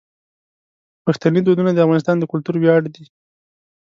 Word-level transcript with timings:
پښتني 1.05 1.39
دودونه 1.43 1.71
د 1.73 1.79
افغانستان 1.85 2.15
د 2.19 2.23
کلتور 2.31 2.55
ویاړ 2.59 2.81
دي. 2.95 3.05